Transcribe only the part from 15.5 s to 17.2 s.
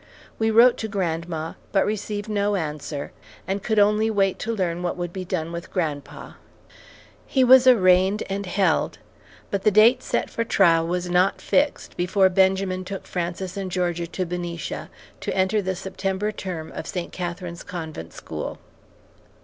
the September term of St.